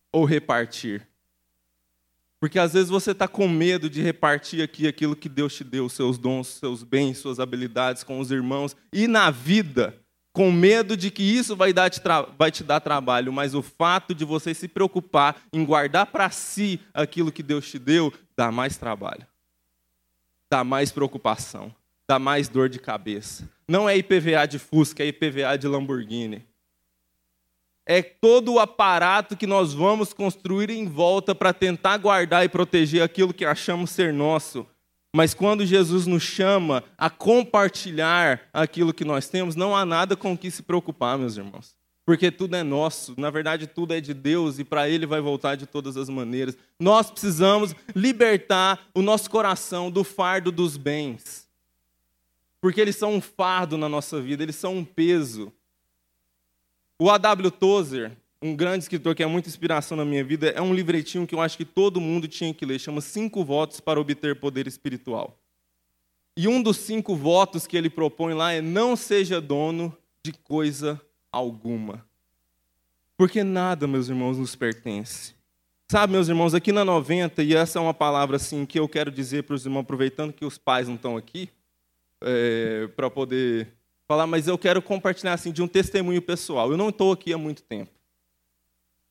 [0.10, 1.11] ou repartir?
[2.42, 5.88] Porque às vezes você está com medo de repartir aqui aquilo que Deus te deu,
[5.88, 8.76] seus dons, seus bens, suas habilidades com os irmãos.
[8.92, 9.96] E na vida,
[10.34, 11.92] com medo de que isso vai, dar
[12.36, 16.80] vai te dar trabalho, mas o fato de você se preocupar em guardar para si
[16.96, 19.28] aquilo que Deus te deu, dá mais trabalho,
[20.50, 21.72] dá mais preocupação,
[22.08, 23.48] dá mais dor de cabeça.
[23.68, 26.51] Não é IPVA de Fusca, é IPVA de Lamborghini
[27.86, 33.02] é todo o aparato que nós vamos construir em volta para tentar guardar e proteger
[33.02, 34.66] aquilo que achamos ser nosso.
[35.14, 40.34] Mas quando Jesus nos chama a compartilhar aquilo que nós temos, não há nada com
[40.34, 41.76] o que se preocupar, meus irmãos.
[42.06, 45.56] Porque tudo é nosso, na verdade, tudo é de Deus e para Ele vai voltar
[45.56, 46.58] de todas as maneiras.
[46.80, 51.48] Nós precisamos libertar o nosso coração do fardo dos bens.
[52.60, 55.52] Porque eles são um fardo na nossa vida, eles são um peso.
[57.04, 57.50] O A.W.
[57.50, 61.34] Tozer, um grande escritor que é muita inspiração na minha vida, é um livretinho que
[61.34, 65.36] eu acho que todo mundo tinha que ler, chama Cinco Votos para Obter Poder Espiritual.
[66.38, 71.02] E um dos cinco votos que ele propõe lá é: não seja dono de coisa
[71.32, 72.06] alguma.
[73.18, 75.34] Porque nada, meus irmãos, nos pertence.
[75.90, 79.10] Sabe, meus irmãos, aqui na 90, e essa é uma palavra assim que eu quero
[79.10, 81.50] dizer para os irmãos, aproveitando que os pais não estão aqui,
[82.22, 83.81] é, para poder
[84.12, 86.70] falar, mas eu quero compartilhar assim de um testemunho pessoal.
[86.70, 87.92] Eu não estou aqui há muito tempo.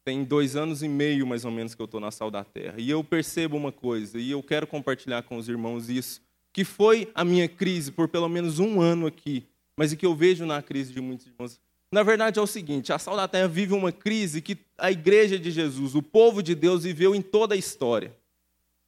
[0.05, 2.75] Tem dois anos e meio, mais ou menos, que eu estou na Sal da Terra.
[2.77, 6.21] E eu percebo uma coisa, e eu quero compartilhar com os irmãos isso,
[6.53, 10.15] que foi a minha crise por pelo menos um ano aqui, mas e que eu
[10.15, 11.59] vejo na crise de muitos irmãos.
[11.91, 15.39] Na verdade é o seguinte, a Sal da Terra vive uma crise que a igreja
[15.39, 18.15] de Jesus, o povo de Deus, viveu em toda a história.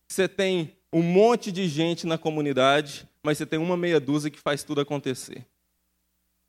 [0.06, 4.38] Você tem um monte de gente na comunidade, mas você tem uma meia dúzia que
[4.38, 5.46] faz tudo acontecer.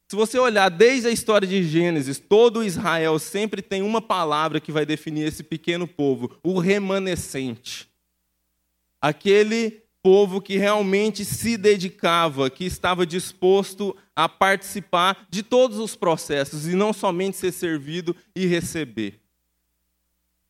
[0.07, 4.71] Se você olhar desde a história de Gênesis, todo Israel sempre tem uma palavra que
[4.71, 7.89] vai definir esse pequeno povo: o remanescente.
[9.01, 16.67] Aquele povo que realmente se dedicava, que estava disposto a participar de todos os processos
[16.67, 19.22] e não somente ser servido e receber.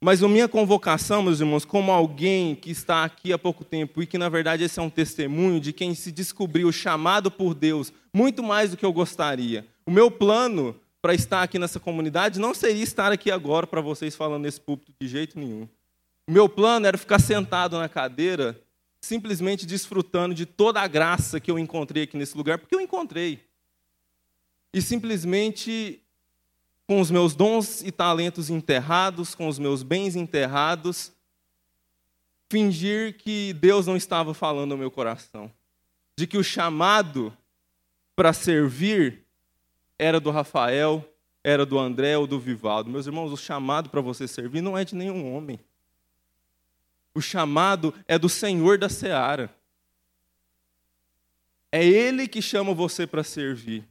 [0.03, 4.05] Mas a minha convocação, meus irmãos, como alguém que está aqui há pouco tempo e
[4.05, 8.43] que na verdade esse é um testemunho de quem se descobriu chamado por Deus muito
[8.43, 9.65] mais do que eu gostaria.
[9.85, 14.13] O meu plano para estar aqui nessa comunidade não seria estar aqui agora para vocês
[14.13, 15.69] falando nesse púlpito de jeito nenhum.
[16.27, 18.61] O meu plano era ficar sentado na cadeira,
[18.99, 23.39] simplesmente desfrutando de toda a graça que eu encontrei aqui nesse lugar, porque eu encontrei.
[24.73, 26.02] E simplesmente
[26.87, 31.13] com os meus dons e talentos enterrados, com os meus bens enterrados,
[32.49, 35.51] fingir que Deus não estava falando ao meu coração,
[36.17, 37.35] de que o chamado
[38.15, 39.25] para servir
[39.97, 41.03] era do Rafael,
[41.43, 42.89] era do André ou do Vivaldo.
[42.89, 45.59] Meus irmãos, o chamado para você servir não é de nenhum homem.
[47.15, 49.53] O chamado é do Senhor da seara.
[51.71, 53.83] É Ele que chama você para servir.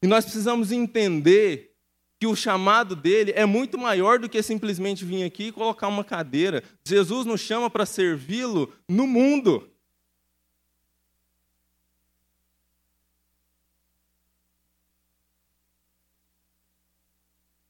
[0.00, 1.75] E nós precisamos entender
[2.18, 6.02] que o chamado dele é muito maior do que simplesmente vir aqui e colocar uma
[6.02, 6.62] cadeira.
[6.86, 9.68] Jesus nos chama para servi-lo no mundo.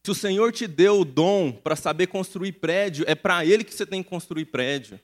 [0.05, 3.75] Se o Senhor te deu o dom para saber construir prédio, é para Ele que
[3.75, 5.01] você tem que construir prédio.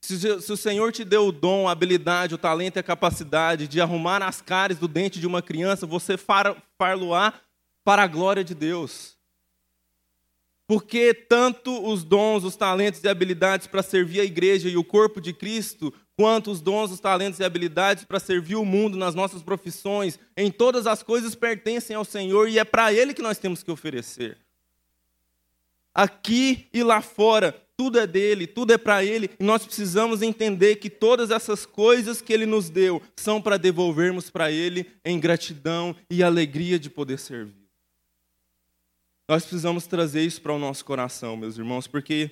[0.00, 0.14] Se,
[0.52, 4.22] o Senhor te deu o dom, a habilidade, o talento e a capacidade de arrumar
[4.22, 7.34] as cáries do dente de uma criança, você far-lo-á
[7.86, 9.16] para a glória de Deus.
[10.66, 15.20] Porque tanto os dons, os talentos e habilidades para servir a igreja e o corpo
[15.20, 19.40] de Cristo, quanto os dons, os talentos e habilidades para servir o mundo nas nossas
[19.40, 23.62] profissões, em todas as coisas pertencem ao Senhor e é para Ele que nós temos
[23.62, 24.36] que oferecer.
[25.94, 30.76] Aqui e lá fora, tudo é dele, tudo é para ele, e nós precisamos entender
[30.76, 35.94] que todas essas coisas que ele nos deu são para devolvermos para ele em gratidão
[36.10, 37.65] e alegria de poder servir.
[39.28, 42.30] Nós precisamos trazer isso para o nosso coração, meus irmãos, porque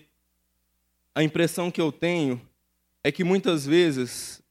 [1.14, 2.40] a impressão que eu tenho
[3.02, 4.42] é que muitas vezes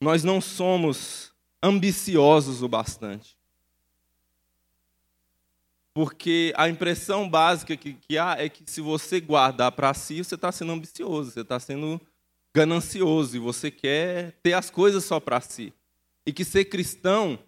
[0.00, 3.36] nós não somos ambiciosos o bastante.
[5.92, 10.34] Porque a impressão básica que, que há é que se você guardar para si, você
[10.34, 12.00] está sendo ambicioso, você está sendo
[12.54, 15.72] ganancioso e você quer ter as coisas só para si.
[16.24, 17.38] E que ser cristão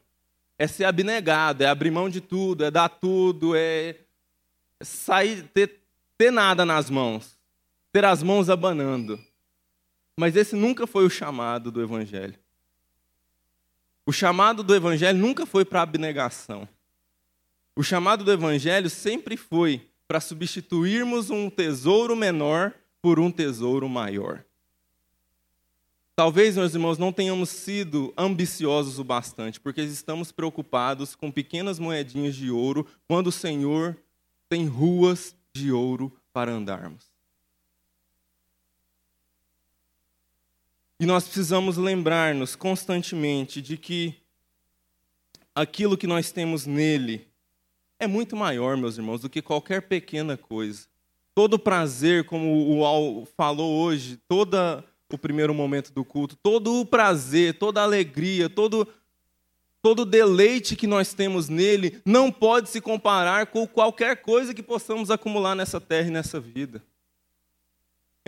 [0.59, 3.97] é ser abnegado, é abrir mão de tudo, é dar tudo, é
[4.83, 5.81] sair, ter,
[6.17, 7.39] ter nada nas mãos,
[7.93, 9.19] ter as mãos abanando.
[10.19, 12.35] Mas esse nunca foi o chamado do Evangelho.
[14.05, 16.69] O chamado do Evangelho nunca foi para abnegação.
[17.77, 23.89] O O chamado do Evangelho sempre foi para substituirmos um tesouro menor por um tesouro
[23.89, 24.43] maior.
[26.19, 32.35] Talvez, meus irmãos, não tenhamos sido ambiciosos o bastante, porque estamos preocupados com pequenas moedinhas
[32.35, 33.97] de ouro, quando o Senhor
[34.49, 37.05] tem ruas de ouro para andarmos.
[40.99, 44.17] E nós precisamos lembrar-nos constantemente de que
[45.55, 47.29] aquilo que nós temos nele
[47.97, 50.89] é muito maior, meus irmãos, do que qualquer pequena coisa.
[51.33, 54.85] Todo prazer, como o Al falou hoje, toda
[55.17, 58.87] o primeiro momento do culto, todo o prazer, toda a alegria, todo,
[59.81, 64.63] todo o deleite que nós temos nele não pode se comparar com qualquer coisa que
[64.63, 66.83] possamos acumular nessa terra e nessa vida.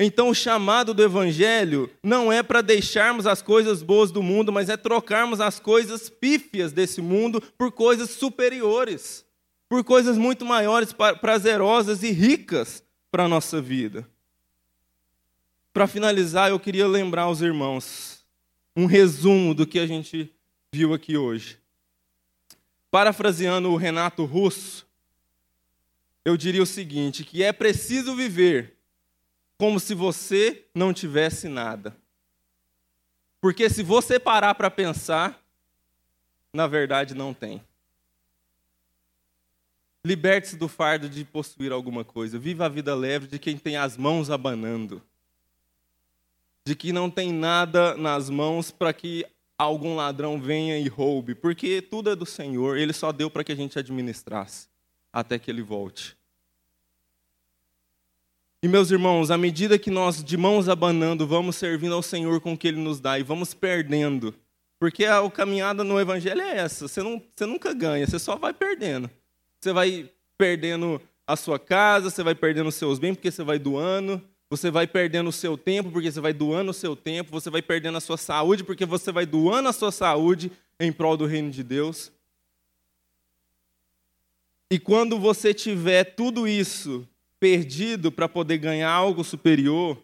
[0.03, 4.71] Então, o chamado do Evangelho não é para deixarmos as coisas boas do mundo, mas
[4.71, 9.27] é trocarmos as coisas pífias desse mundo por coisas superiores,
[9.69, 14.09] por coisas muito maiores, prazerosas e ricas para a nossa vida.
[15.73, 18.25] Para finalizar, eu queria lembrar aos irmãos
[18.75, 20.35] um resumo do que a gente
[20.73, 21.59] viu aqui hoje.
[22.91, 24.85] Parafraseando o Renato Russo,
[26.25, 28.77] eu diria o seguinte: que é preciso viver
[29.57, 31.97] como se você não tivesse nada.
[33.41, 35.41] Porque se você parar para pensar,
[36.53, 37.63] na verdade não tem.
[40.05, 42.39] Liberte-se do fardo de possuir alguma coisa.
[42.39, 45.01] Viva a vida leve de quem tem as mãos abanando
[46.65, 49.25] de que não tem nada nas mãos para que
[49.57, 53.53] algum ladrão venha e roube, porque tudo é do Senhor, ele só deu para que
[53.53, 54.69] a gente administrasse
[55.13, 56.17] até que ele volte.
[58.63, 62.53] E meus irmãos, à medida que nós de mãos abanando vamos servindo ao Senhor com
[62.53, 64.35] o que ele nos dá e vamos perdendo,
[64.79, 68.53] porque a caminhada no evangelho é essa, você, não, você nunca ganha, você só vai
[68.53, 69.11] perdendo.
[69.61, 73.59] Você vai perdendo a sua casa, você vai perdendo os seus bens porque você vai
[73.59, 77.49] doando, você vai perdendo o seu tempo porque você vai doando o seu tempo, você
[77.49, 81.25] vai perdendo a sua saúde porque você vai doando a sua saúde em prol do
[81.25, 82.11] reino de Deus.
[84.69, 89.97] E quando você tiver tudo isso perdido para poder ganhar algo superior,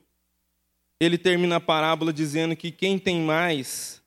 [1.01, 4.01] ele termina a parábola dizendo que quem tem mais,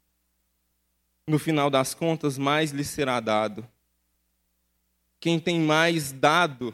[1.27, 3.67] no final das contas, mais lhe será dado.
[5.19, 6.73] Quem tem mais dado,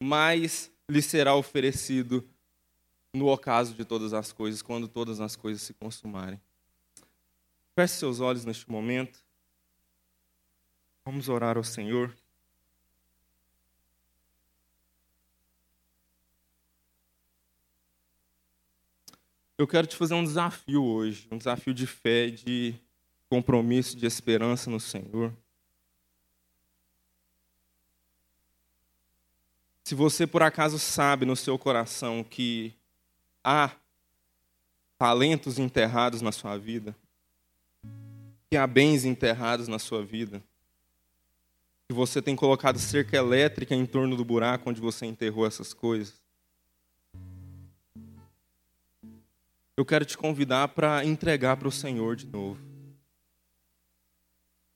[0.00, 2.24] mais lhe será oferecido
[3.14, 6.40] no ocaso de todas as coisas, quando todas as coisas se consumarem.
[7.76, 9.22] Feche seus olhos neste momento.
[11.04, 12.14] Vamos orar ao Senhor.
[19.56, 22.74] Eu quero te fazer um desafio hoje, um desafio de fé, de
[23.28, 25.32] compromisso, de esperança no Senhor.
[29.84, 32.74] Se você por acaso sabe no seu coração que
[33.44, 33.70] há
[34.98, 36.96] talentos enterrados na sua vida,
[38.50, 40.42] que há bens enterrados na sua vida,
[41.86, 46.14] que você tem colocado cerca elétrica em torno do buraco onde você enterrou essas coisas.
[49.76, 52.60] Eu quero te convidar para entregar para o Senhor de novo.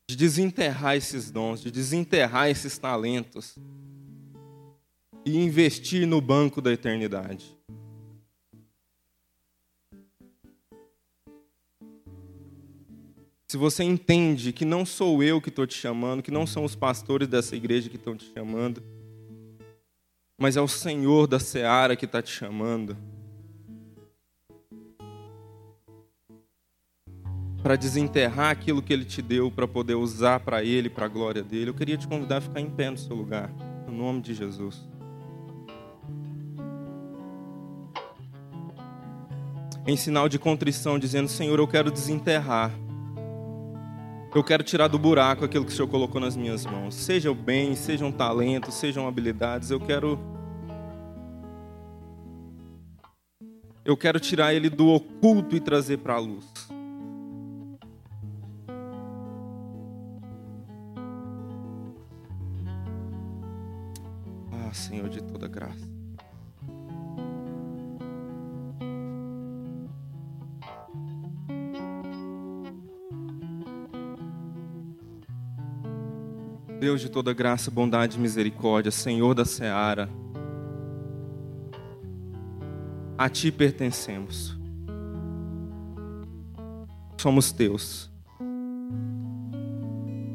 [0.08, 3.56] De desenterrar esses dons, de desenterrar esses talentos
[5.24, 7.56] e investir no banco da eternidade.
[13.50, 16.76] Se você entende que não sou eu que estou te chamando, que não são os
[16.76, 18.82] pastores dessa igreja que estão te chamando,
[20.36, 22.94] mas é o Senhor da seara que está te chamando.
[27.62, 31.42] Para desenterrar aquilo que Ele te deu, para poder usar para Ele, para a glória
[31.42, 31.70] dele.
[31.70, 33.50] Eu queria te convidar a ficar em pé no seu lugar,
[33.86, 34.86] no nome de Jesus.
[39.86, 42.70] Em sinal de contrição, dizendo: Senhor, eu quero desenterrar
[44.36, 46.94] eu quero tirar do buraco aquilo que o Senhor colocou nas minhas mãos.
[46.94, 49.70] Sejam bens, sejam talentos, sejam habilidades.
[49.70, 50.18] Eu quero.
[53.84, 56.67] Eu quero tirar ele do oculto e trazer para a luz.
[76.98, 80.08] Deus de toda graça, bondade e misericórdia, Senhor da seara,
[83.16, 84.58] a Ti pertencemos.
[87.16, 88.10] Somos Teus.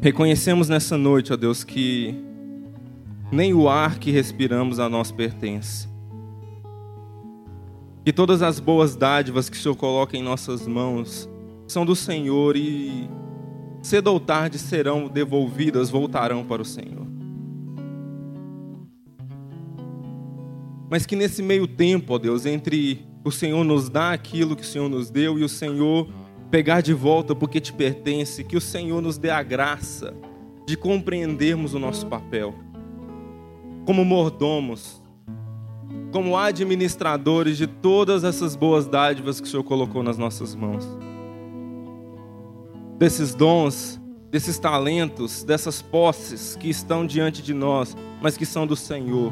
[0.02, 2.16] Reconhecemos nessa noite, ó Deus, que
[3.30, 5.88] nem o ar que respiramos a nós pertence.
[8.06, 11.30] Que todas as boas dádivas que o Senhor coloca em nossas mãos
[11.68, 13.10] são do Senhor e
[13.84, 17.06] cedo ou tarde serão devolvidas, voltarão para o Senhor.
[20.90, 24.66] Mas que nesse meio tempo, ó Deus, entre o Senhor nos dá aquilo que o
[24.66, 26.08] Senhor nos deu e o Senhor
[26.50, 30.14] pegar de volta porque te pertence, que o Senhor nos dê a graça
[30.66, 32.56] de compreendermos o nosso papel
[33.86, 35.02] como mordomos,
[36.12, 40.88] como administradores de todas essas boas dádivas que o Senhor colocou nas nossas mãos.
[43.04, 44.00] Desses dons,
[44.32, 49.30] desses talentos, dessas posses que estão diante de nós, mas que são do Senhor.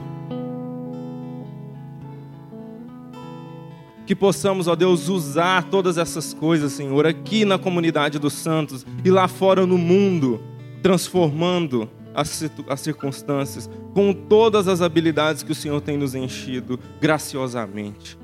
[4.06, 9.10] Que possamos, ó Deus, usar todas essas coisas, Senhor, aqui na comunidade dos santos e
[9.10, 10.42] lá fora no mundo,
[10.84, 18.20] transformando as, as circunstâncias com todas as habilidades que o Senhor tem nos enchido graciosamente.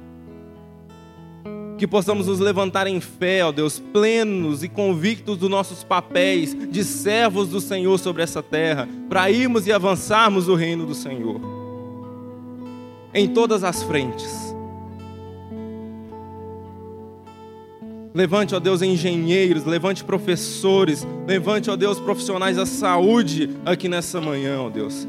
[1.77, 6.83] Que possamos nos levantar em fé, ó Deus, plenos e convictos dos nossos papéis de
[6.83, 11.39] servos do Senhor sobre essa terra, para irmos e avançarmos o reino do Senhor.
[13.13, 14.47] Em todas as frentes
[18.17, 24.59] Levante, ó Deus, engenheiros, levante professores, levante, ó Deus, profissionais da saúde aqui nessa manhã,
[24.59, 25.07] ó Deus.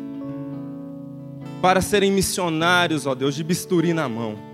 [1.63, 4.48] Para serem missionários, ó Deus, de bisturi na mão.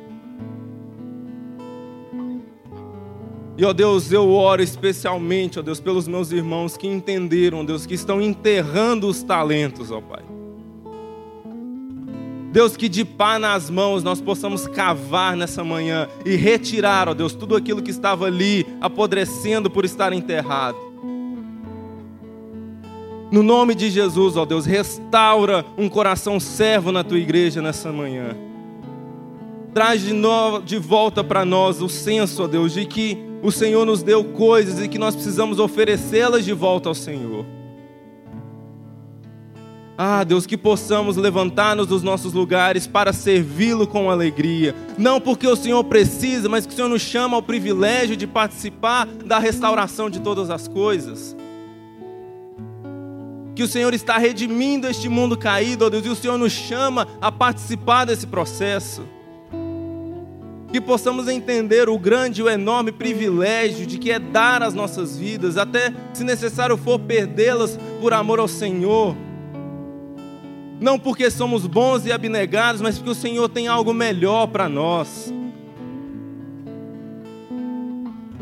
[3.57, 7.95] E, ó Deus, eu oro especialmente, ó Deus, pelos meus irmãos que entenderam, Deus, que
[7.95, 10.25] estão enterrando os talentos, ó Pai.
[12.51, 17.35] Deus, que de pá nas mãos nós possamos cavar nessa manhã e retirar, ó Deus,
[17.35, 20.79] tudo aquilo que estava ali apodrecendo por estar enterrado.
[23.31, 28.37] No nome de Jesus, ó Deus, restaura um coração servo na tua igreja nessa manhã.
[29.73, 33.85] Traz de, novo, de volta para nós o senso, ó Deus, de que o Senhor
[33.85, 37.45] nos deu coisas e que nós precisamos oferecê-las de volta ao Senhor.
[39.99, 44.75] Ah, Deus, que possamos levantar-nos dos nossos lugares para servi-lo com alegria.
[44.97, 49.07] Não porque o Senhor precisa, mas que o Senhor nos chama ao privilégio de participar
[49.07, 51.37] da restauração de todas as coisas.
[53.55, 57.07] Que o Senhor está redimindo este mundo caído, ó Deus, e o Senhor nos chama
[57.21, 59.03] a participar desse processo.
[60.75, 65.17] Que possamos entender o grande e o enorme privilégio de que é dar as nossas
[65.17, 69.15] vidas, até se necessário for perdê-las por amor ao Senhor
[70.81, 75.33] não porque somos bons e abnegados, mas porque o Senhor tem algo melhor para nós.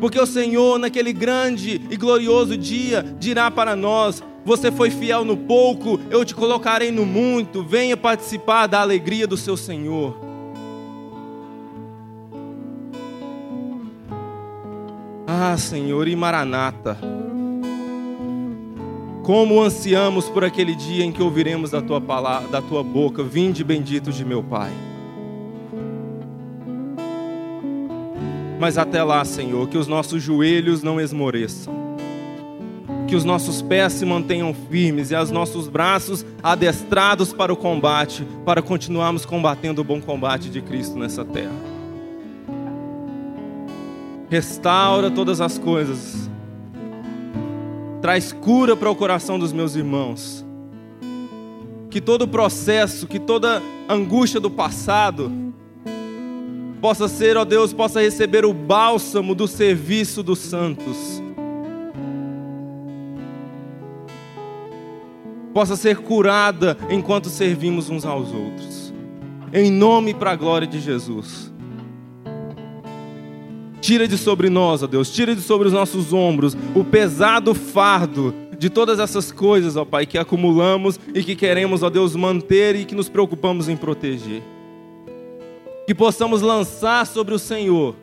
[0.00, 5.36] Porque o Senhor, naquele grande e glorioso dia, dirá para nós: Você foi fiel no
[5.36, 10.31] pouco, eu te colocarei no muito, venha participar da alegria do seu Senhor.
[15.34, 16.98] Ah, Senhor, e Maranata.
[19.22, 23.64] Como ansiamos por aquele dia em que ouviremos da tua palavra, da tua boca, vinde
[23.64, 24.70] bendito de meu Pai.
[28.60, 31.72] Mas até lá, Senhor, que os nossos joelhos não esmoreçam.
[33.08, 38.22] Que os nossos pés se mantenham firmes e os nossos braços adestrados para o combate,
[38.44, 41.71] para continuarmos combatendo o bom combate de Cristo nessa terra.
[44.32, 46.32] Restaura todas as coisas
[48.00, 50.42] traz cura para o coração dos meus irmãos.
[51.90, 55.30] Que todo o processo, que toda angústia do passado
[56.80, 61.22] possa ser, ó Deus, possa receber o bálsamo do serviço dos santos.
[65.52, 68.94] Possa ser curada enquanto servimos uns aos outros.
[69.52, 71.51] Em nome para a glória de Jesus.
[73.92, 78.34] Tira de sobre nós, ó Deus, tira de sobre os nossos ombros o pesado fardo
[78.58, 82.86] de todas essas coisas, ó Pai, que acumulamos e que queremos, ó Deus, manter e
[82.86, 84.42] que nos preocupamos em proteger.
[85.86, 87.94] Que possamos lançar sobre o Senhor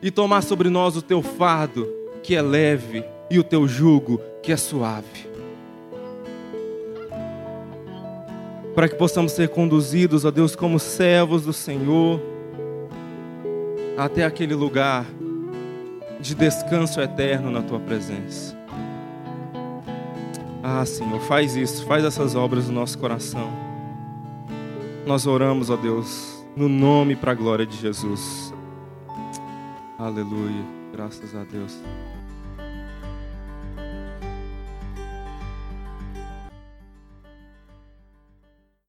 [0.00, 1.88] e tomar sobre nós o teu fardo,
[2.22, 5.26] que é leve, e o teu jugo, que é suave.
[8.72, 12.20] Para que possamos ser conduzidos, ó Deus, como servos do Senhor
[13.96, 15.04] até aquele lugar
[16.24, 18.56] de descanso eterno na tua presença.
[20.62, 23.50] Ah, Senhor, faz isso, faz essas obras no nosso coração.
[25.06, 28.54] Nós oramos, ó Deus, no nome para a glória de Jesus.
[29.98, 30.64] Aleluia.
[30.94, 31.78] Graças a Deus.